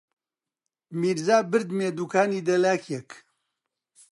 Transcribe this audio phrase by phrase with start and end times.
[0.99, 3.09] میرزا بردمییە دووکانی دەلاکێک